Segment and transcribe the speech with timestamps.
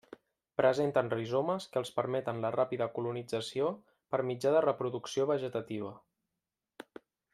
[0.59, 3.69] Presenten rizomes que els permeten la ràpida colonització
[4.15, 5.93] per mitjà de reproducció vegetativa.